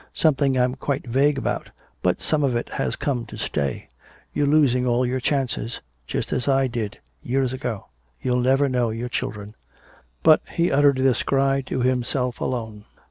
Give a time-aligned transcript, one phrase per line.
[0.15, 1.69] Something I'm quite vague about
[2.01, 3.87] but some of it has come to stay!
[4.33, 7.85] You're losing all your chances just as I did years ago!
[8.19, 9.53] You'll never know your children!"
[10.23, 12.85] But he uttered this cry to himself alone.